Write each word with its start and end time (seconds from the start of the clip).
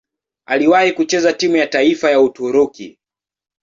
Aliwahi 0.45 0.91
kucheza 0.93 1.33
timu 1.33 1.55
ya 1.55 1.67
taifa 1.67 2.11
ya 2.11 2.21
Uturuki. 2.21 2.99